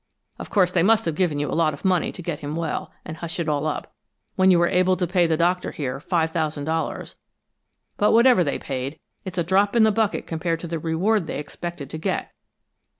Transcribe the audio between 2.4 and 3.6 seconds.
well, and hush it